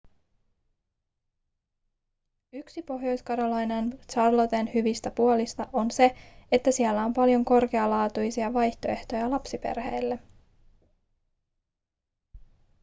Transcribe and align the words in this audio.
yksi 2.53 2.81
pohjois-carolinan 2.81 3.99
charlotten 4.11 4.73
hyvistä 4.73 5.11
puolista 5.11 5.67
on 5.73 5.91
se 5.91 6.15
että 6.51 6.71
siellä 6.71 7.05
on 7.05 7.13
paljon 7.13 7.45
korkealaatuisia 7.45 8.53
vaihtoehtoja 8.53 9.31
lapsiperheille 9.31 10.19